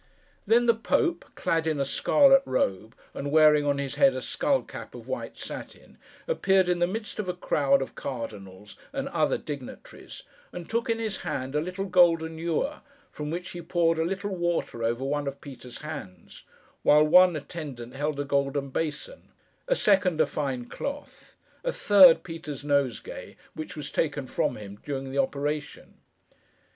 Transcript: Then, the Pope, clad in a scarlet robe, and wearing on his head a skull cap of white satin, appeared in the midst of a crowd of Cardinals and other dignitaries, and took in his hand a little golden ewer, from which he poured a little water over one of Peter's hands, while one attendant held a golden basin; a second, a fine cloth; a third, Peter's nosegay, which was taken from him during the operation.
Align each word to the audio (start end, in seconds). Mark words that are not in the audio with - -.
Then, 0.47 0.65
the 0.65 0.73
Pope, 0.73 1.25
clad 1.35 1.67
in 1.67 1.79
a 1.79 1.85
scarlet 1.85 2.41
robe, 2.43 2.95
and 3.13 3.29
wearing 3.31 3.67
on 3.67 3.77
his 3.77 3.97
head 3.97 4.15
a 4.15 4.21
skull 4.23 4.63
cap 4.63 4.95
of 4.95 5.07
white 5.07 5.37
satin, 5.37 5.99
appeared 6.27 6.67
in 6.67 6.79
the 6.79 6.87
midst 6.87 7.19
of 7.19 7.29
a 7.29 7.35
crowd 7.35 7.83
of 7.83 7.93
Cardinals 7.93 8.75
and 8.93 9.07
other 9.09 9.37
dignitaries, 9.37 10.23
and 10.51 10.67
took 10.67 10.89
in 10.89 10.97
his 10.97 11.17
hand 11.17 11.53
a 11.53 11.61
little 11.61 11.85
golden 11.85 12.39
ewer, 12.39 12.81
from 13.11 13.29
which 13.29 13.51
he 13.51 13.61
poured 13.61 13.99
a 13.99 14.03
little 14.03 14.35
water 14.35 14.81
over 14.83 15.03
one 15.03 15.27
of 15.27 15.39
Peter's 15.39 15.81
hands, 15.81 16.45
while 16.81 17.03
one 17.03 17.35
attendant 17.35 17.93
held 17.95 18.19
a 18.19 18.25
golden 18.25 18.69
basin; 18.71 19.29
a 19.67 19.75
second, 19.75 20.19
a 20.19 20.25
fine 20.25 20.65
cloth; 20.65 21.35
a 21.63 21.71
third, 21.71 22.23
Peter's 22.23 22.63
nosegay, 22.65 23.35
which 23.53 23.75
was 23.75 23.91
taken 23.91 24.25
from 24.25 24.55
him 24.55 24.79
during 24.83 25.11
the 25.11 25.19
operation. 25.19 25.99